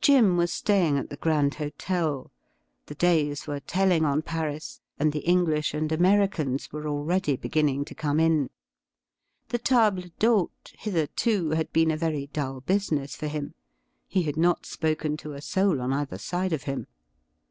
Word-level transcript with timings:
Jim 0.00 0.38
was 0.38 0.50
staying 0.50 0.96
at 0.96 1.10
the 1.10 1.16
Grand 1.18 1.56
Hotel. 1.56 2.30
The 2.86 2.94
days 2.94 3.46
were 3.46 3.60
telling 3.60 4.02
on 4.02 4.22
Paris, 4.22 4.80
and 4.98 5.12
the 5.12 5.18
English 5.28 5.74
and 5.74 5.92
Americans 5.92 6.72
were 6.72 6.88
already 6.88 7.36
beginning 7.36 7.84
to 7.84 7.94
come 7.94 8.18
in. 8.18 8.48
The 9.50 9.58
table 9.58 10.04
cThote 10.18 10.74
hitherto 10.78 11.50
had 11.50 11.70
been 11.70 11.90
a 11.90 11.98
very 11.98 12.28
dull 12.28 12.62
business 12.62 13.14
for 13.14 13.26
him. 13.26 13.52
He 14.08 14.22
had 14.22 14.38
not 14.38 14.64
spoken 14.64 15.18
to 15.18 15.34
a 15.34 15.42
soul 15.42 15.82
on 15.82 15.92
either 15.92 16.16
side 16.16 16.54
of 16.54 16.62
him. 16.62 16.86